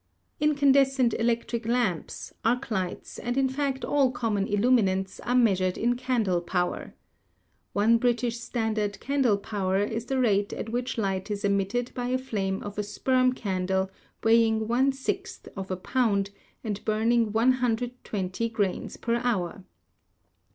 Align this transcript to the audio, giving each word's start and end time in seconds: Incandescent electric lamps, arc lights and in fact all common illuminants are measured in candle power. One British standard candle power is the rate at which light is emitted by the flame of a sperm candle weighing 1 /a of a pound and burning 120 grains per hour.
Incandescent 0.39 1.13
electric 1.19 1.63
lamps, 1.67 2.33
arc 2.43 2.71
lights 2.71 3.19
and 3.19 3.37
in 3.37 3.47
fact 3.47 3.85
all 3.85 4.09
common 4.09 4.47
illuminants 4.47 5.19
are 5.23 5.35
measured 5.35 5.77
in 5.77 5.95
candle 5.95 6.41
power. 6.41 6.95
One 7.73 7.99
British 7.99 8.39
standard 8.39 8.99
candle 8.99 9.37
power 9.37 9.77
is 9.77 10.07
the 10.07 10.17
rate 10.19 10.53
at 10.53 10.69
which 10.69 10.97
light 10.97 11.29
is 11.29 11.45
emitted 11.45 11.91
by 11.93 12.09
the 12.09 12.17
flame 12.17 12.63
of 12.63 12.79
a 12.79 12.83
sperm 12.83 13.33
candle 13.33 13.91
weighing 14.23 14.67
1 14.67 14.91
/a 14.91 15.47
of 15.55 15.69
a 15.69 15.77
pound 15.77 16.31
and 16.63 16.83
burning 16.83 17.31
120 17.31 18.49
grains 18.49 18.97
per 18.97 19.17
hour. 19.17 19.65